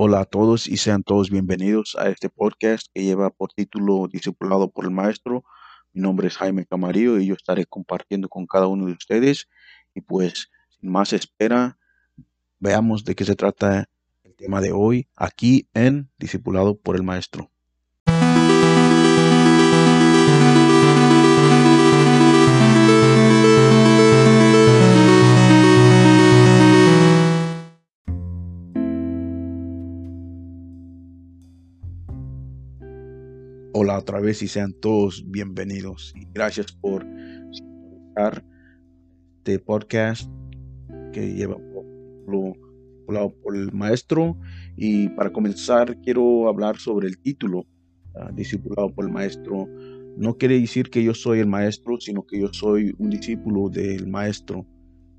[0.00, 4.70] Hola a todos y sean todos bienvenidos a este podcast que lleva por título Discipulado
[4.70, 5.42] por el Maestro.
[5.92, 9.48] Mi nombre es Jaime Camarillo y yo estaré compartiendo con cada uno de ustedes.
[9.96, 11.78] Y pues, sin más espera,
[12.60, 13.90] veamos de qué se trata
[14.22, 17.50] el tema de hoy aquí en Discipulado por el Maestro.
[33.74, 36.14] Hola otra vez y sean todos bienvenidos.
[36.16, 37.06] Y gracias por
[37.52, 38.42] estar
[39.36, 40.30] este podcast
[41.12, 42.56] que lleva por,
[43.42, 44.38] por el maestro.
[44.74, 47.66] Y para comenzar, quiero hablar sobre el título,
[48.14, 49.68] uh, discipulado por el maestro.
[50.16, 54.06] No quiere decir que yo soy el maestro, sino que yo soy un discípulo del
[54.06, 54.66] maestro.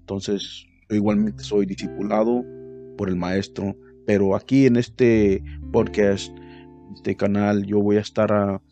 [0.00, 2.42] Entonces, igualmente soy discipulado
[2.96, 3.76] por el maestro.
[4.06, 6.32] Pero aquí en este podcast
[6.94, 8.62] este canal yo voy a estar ah,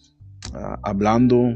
[0.55, 1.55] ah, hablando,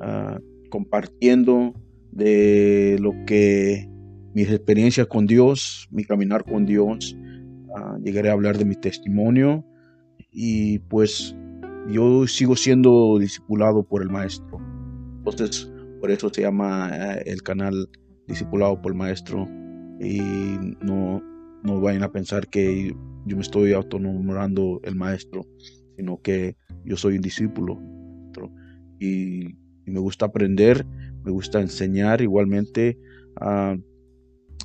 [0.00, 0.38] ah,
[0.70, 1.74] compartiendo
[2.12, 3.88] de lo que
[4.34, 7.16] mis experiencias con Dios, mi caminar con Dios.
[8.02, 9.64] llegaré a hablar de mi testimonio
[10.32, 11.36] y pues
[11.88, 14.58] yo sigo siendo discipulado por el maestro.
[15.18, 15.70] Entonces,
[16.00, 16.90] por eso se llama
[17.24, 17.88] el canal
[18.26, 19.48] Discipulado por el Maestro.
[20.00, 20.20] Y
[20.82, 21.22] no,
[21.62, 25.44] no vayan a pensar que yo me estoy autonombrando el maestro
[25.98, 27.82] sino que yo soy un discípulo
[29.00, 30.86] y, me gusta aprender,
[31.24, 32.98] me gusta enseñar igualmente
[33.40, 33.74] ah,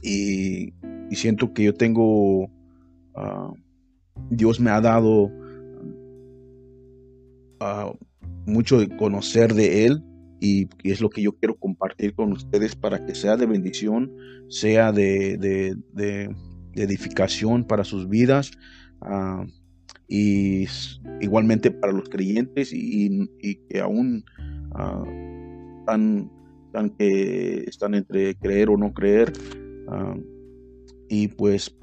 [0.02, 0.74] y,
[1.12, 2.52] siento que yo tengo,
[3.16, 3.52] ah,
[4.30, 5.32] Dios me ha dado
[7.62, 7.94] ah,
[8.46, 10.04] mucho de conocer de Él
[10.40, 14.12] y, es lo que yo quiero compartir con ustedes para que sea de bendición,
[14.50, 15.78] sea de,
[16.76, 18.52] edificación para sus vidas
[20.14, 20.68] y
[21.22, 23.28] igualmente para los creyentes y,
[23.68, 24.24] que aún
[24.76, 26.30] uh, están,
[27.00, 29.34] que están entre creer o no creer
[29.88, 30.16] ah,
[31.10, 31.76] y pues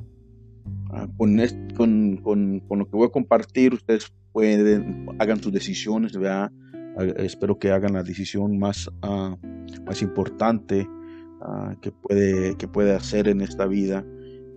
[0.92, 6.52] ah, con, con, con, lo que voy a compartir ustedes pueden hagan sus decisiones ¿verdad?
[7.16, 8.88] espero que hagan la decisión más,
[9.86, 10.88] más importante
[11.80, 14.04] que, puede, que puede hacer en esta vida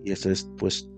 [0.04, 0.88] y esa es pues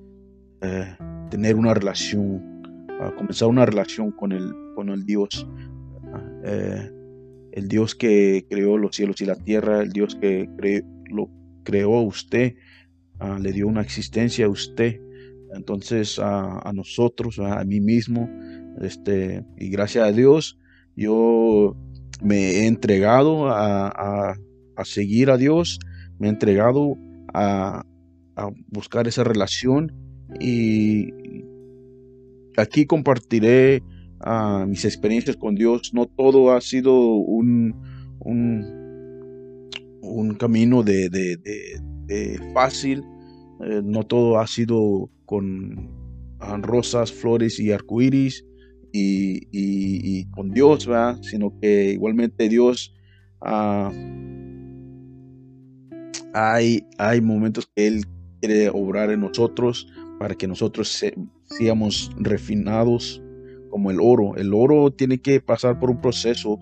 [0.61, 0.95] eh,
[1.31, 2.56] tener una relación
[3.01, 5.47] a comenzar una relación con el, con el Dios,
[6.45, 6.91] eh,
[7.53, 10.49] el Dios que creó los cielos y la tierra, el Dios que
[11.11, 11.31] lo
[11.65, 12.55] creó usted,
[13.19, 15.01] ah, le dio una existencia a usted,
[15.55, 18.29] entonces a, nosotros, a, mí mismo,
[18.81, 20.59] este, y gracias a Dios,
[20.97, 21.77] yo
[22.23, 24.37] me he entregado a,
[24.77, 25.79] a seguir a Dios,
[26.19, 26.97] me he entregado
[27.35, 27.85] a,
[28.69, 29.93] buscar esa relación
[30.39, 31.11] y,
[32.57, 33.83] aquí compartiré
[34.21, 35.93] ah, mis experiencias con Dios.
[35.95, 37.75] No todo ha sido un,
[38.21, 38.75] un,
[40.39, 41.11] camino de,
[42.53, 43.03] fácil,
[43.65, 45.91] eh, no todo ha sido con
[46.41, 48.45] ah, rosas, flores y arcoíris
[48.93, 50.89] y, y, con Dios,
[51.23, 52.95] sino que igualmente Dios
[53.41, 53.91] ah,
[56.35, 58.05] hay, hay momentos que Él
[58.41, 59.87] quiere obrar en nosotros
[60.19, 61.03] para que nosotros
[61.45, 63.23] seamos refinados
[63.71, 64.37] como el oro.
[64.37, 66.59] El oro tiene que pasar por un proceso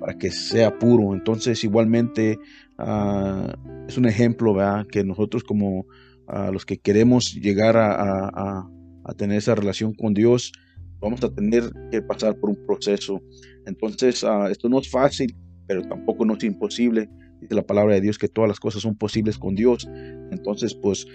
[0.00, 1.14] para que sea puro.
[1.14, 2.38] Entonces, igualmente,
[2.78, 3.54] ah,
[3.88, 4.86] es un ejemplo, ¿verdad?
[4.86, 5.86] Que nosotros como
[6.26, 8.68] ah, los que queremos llegar a,
[9.16, 10.50] tener esa relación con Dios,
[10.98, 13.20] vamos a tener que pasar por un proceso.
[13.64, 15.36] Entonces, ah, esto no es fácil,
[15.68, 17.08] pero tampoco no es imposible.
[17.40, 19.88] Dice la palabra de Dios que todas las cosas son posibles con Dios.
[20.30, 21.06] Entonces, pues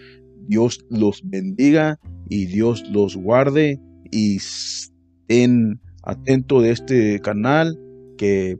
[0.48, 2.00] Dios los bendiga
[2.30, 3.80] y Dios los guarde
[4.12, 7.80] y estén atentos de este canal
[8.18, 8.60] que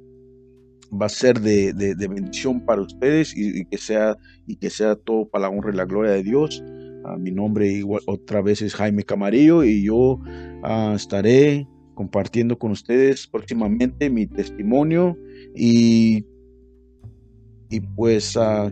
[0.92, 5.44] va a ser de, bendición para ustedes y, que sea y que sea todo para
[5.44, 6.64] la honra y la gloria de Dios.
[7.06, 10.20] Ah, mi nombre igual, otra vez es Jaime Camarillo y yo
[10.64, 15.18] ah, estaré compartiendo con ustedes próximamente mi testimonio
[15.56, 16.26] y,
[17.72, 18.70] y pues uh,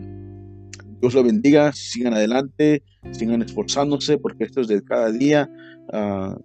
[1.00, 5.50] Dios lo bendiga, sigan adelante, sigan esforzándose, porque esto es de cada día.
[5.92, 6.36] Ah,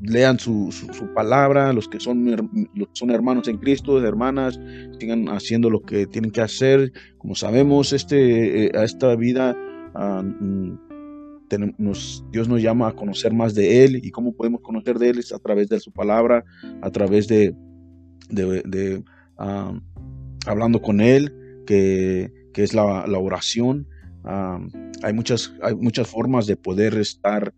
[0.00, 0.70] lean su,
[1.14, 4.58] palabra, los que son, son hermanos en Cristo, hermanas,
[4.98, 6.92] sigan haciendo lo que tienen que hacer.
[7.18, 9.56] Como sabemos, este, eh, a esta vida
[9.94, 10.78] ah, mm,
[12.30, 15.32] Dios nos llama a conocer más de Él y cómo podemos conocer de Él es
[15.32, 16.44] a través de su palabra,
[16.82, 17.54] a través de,
[18.30, 19.02] de,
[20.46, 21.32] hablando con Él,
[21.68, 23.86] que es la, oración.
[24.24, 27.52] hay, muchas, hay muchas formas de poder estar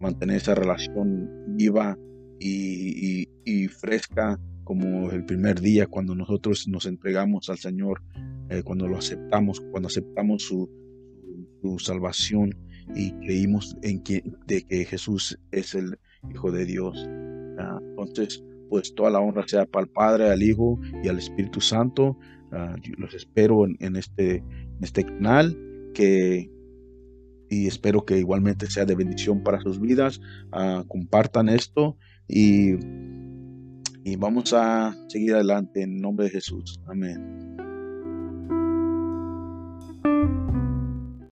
[0.00, 1.98] mantener esa relación viva
[2.38, 3.26] y,
[3.68, 8.02] fresca como el primer día cuando nosotros nos entregamos al Señor,
[8.48, 10.68] eh, cuando lo aceptamos, cuando aceptamos su,
[11.78, 12.56] salvación
[12.94, 15.98] y creímos en que, de que Jesús es el
[16.32, 17.08] Hijo de Dios.
[17.58, 21.60] Ah, entonces, pues toda la honra sea para el Padre, al Hijo y al Espíritu
[21.60, 22.16] Santo.
[22.96, 24.42] Los espero en, este,
[24.80, 25.56] este canal
[25.94, 26.50] que
[27.48, 30.20] y espero que igualmente sea de bendición para sus vidas.
[30.52, 32.72] Ah, compartan esto y,
[34.04, 36.80] y vamos a seguir adelante en nombre de Jesús.
[36.86, 37.45] Amén.